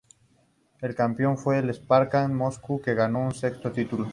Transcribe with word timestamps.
El 0.81 0.95
campeón 0.95 1.37
fue 1.37 1.59
el 1.59 1.69
Spartak 1.71 2.27
Moscú, 2.27 2.81
que 2.81 2.95
ganó 2.95 3.29
su 3.29 3.41
sexto 3.41 3.71
título. 3.71 4.07